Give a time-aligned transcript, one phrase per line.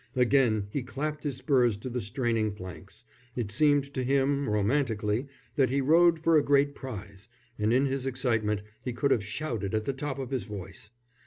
[0.15, 3.03] Again he clapped his spurs to the straining flanks.
[3.35, 5.27] It seemed to him, romantically,
[5.57, 9.75] that he rode for a great prize, and in his excitement he could have shouted
[9.75, 10.89] at the top of his voice.